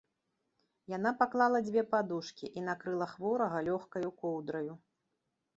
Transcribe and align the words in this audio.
Яна 0.93 1.11
паклала 1.19 1.59
дзве 1.67 1.83
падушкі 1.93 2.45
і 2.61 2.65
накрыла 2.71 3.07
хворага 3.15 3.63
лёгкаю 3.71 4.09
коўдраю. 4.25 4.73